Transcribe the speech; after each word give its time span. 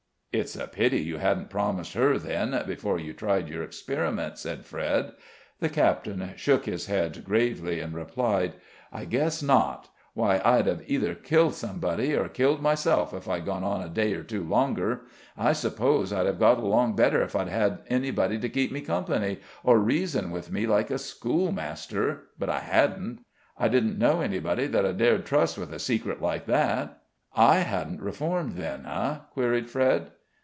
"It's 0.33 0.55
a 0.55 0.65
pity 0.65 1.01
you 1.01 1.17
hadn't 1.17 1.49
promised 1.49 1.91
her 1.91 2.17
then, 2.17 2.63
before 2.65 2.97
you 2.97 3.11
tried 3.11 3.49
your 3.49 3.63
experiment," 3.63 4.37
said 4.37 4.63
Fred. 4.63 5.11
The 5.59 5.67
captain 5.67 6.35
shook 6.37 6.63
his 6.65 6.85
head 6.85 7.25
gravely, 7.25 7.81
and 7.81 7.93
replied: 7.93 8.53
"I 8.93 9.03
guess 9.03 9.43
not; 9.43 9.89
why, 10.13 10.41
I'd 10.45 10.67
have 10.67 10.89
either 10.89 11.15
killed 11.15 11.55
somebody 11.55 12.15
or 12.15 12.29
killed 12.29 12.61
myself 12.61 13.13
if 13.13 13.27
I'd 13.27 13.43
gone 13.43 13.65
on 13.65 13.81
a 13.81 13.89
day 13.89 14.13
or 14.13 14.23
two 14.23 14.41
longer. 14.45 15.01
I 15.37 15.51
s'pose 15.51 16.13
I'd 16.13 16.27
have 16.27 16.39
got 16.39 16.59
along 16.59 16.95
better 16.95 17.21
if 17.23 17.35
I'd 17.35 17.49
had 17.49 17.79
anybody 17.87 18.39
to 18.39 18.47
keep 18.47 18.71
me 18.71 18.79
company, 18.79 19.37
or 19.65 19.79
reason 19.79 20.31
with 20.31 20.49
me 20.49 20.65
like 20.65 20.89
a 20.89 20.97
schoolmaster; 20.97 22.29
but 22.39 22.49
I 22.49 22.59
hadn't. 22.59 23.19
I 23.59 23.67
didn't 23.67 23.99
know 23.99 24.21
anybody 24.21 24.65
that 24.67 24.85
I 24.85 24.93
dared 24.93 25.25
trust 25.25 25.57
with 25.57 25.73
a 25.73 25.77
secret 25.79 26.21
like 26.21 26.45
that." 26.45 27.01
"I 27.35 27.57
hadn't 27.57 27.99
reformed 28.01 28.55
then, 28.55 28.85
eh?" 28.85 29.15
queried 29.33 29.69
Fred. 29.69 30.11